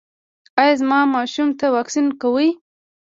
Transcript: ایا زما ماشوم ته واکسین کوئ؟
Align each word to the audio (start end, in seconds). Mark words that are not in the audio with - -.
ایا 0.61 0.73
زما 0.79 0.99
ماشوم 1.15 1.47
ته 1.59 1.65
واکسین 1.75 2.05
کوئ؟ 2.21 2.47